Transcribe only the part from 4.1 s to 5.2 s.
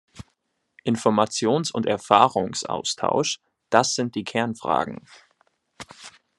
die Kernfragen.